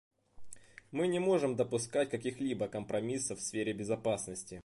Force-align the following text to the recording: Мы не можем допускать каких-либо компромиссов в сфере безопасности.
Мы 0.91 1.07
не 1.07 1.19
можем 1.19 1.55
допускать 1.55 2.09
каких-либо 2.09 2.67
компромиссов 2.67 3.37
в 3.37 3.43
сфере 3.43 3.71
безопасности. 3.73 4.59